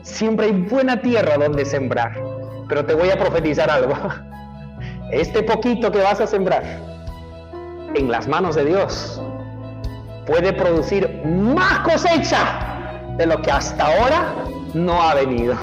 Siempre 0.03 0.47
hay 0.47 0.53
buena 0.53 1.01
tierra 1.01 1.37
donde 1.37 1.65
sembrar. 1.65 2.13
Pero 2.69 2.85
te 2.85 2.95
voy 2.95 3.11
a 3.11 3.19
profetizar 3.19 3.71
algo. 3.71 3.95
Este 5.13 5.43
poquito 5.43 5.91
que 5.91 5.99
vas 5.99 6.21
a 6.21 6.27
sembrar 6.29 6.63
en 7.97 8.13
las 8.13 8.29
manos 8.29 8.55
de 8.55 8.65
Dios 8.65 9.21
puede 10.25 10.53
producir 10.53 11.21
más 11.25 11.81
cosecha 11.81 13.11
de 13.17 13.27
lo 13.27 13.43
que 13.43 13.51
hasta 13.51 13.87
ahora 13.87 14.33
no 14.73 15.03
ha 15.03 15.15
venido. 15.15 15.57